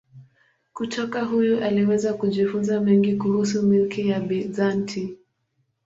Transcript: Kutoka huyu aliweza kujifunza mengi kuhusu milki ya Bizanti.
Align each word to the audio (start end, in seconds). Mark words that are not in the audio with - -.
Kutoka 0.73 1.23
huyu 1.23 1.63
aliweza 1.63 2.13
kujifunza 2.13 2.81
mengi 2.81 3.15
kuhusu 3.17 3.63
milki 3.63 4.07
ya 4.07 4.19
Bizanti. 4.19 5.17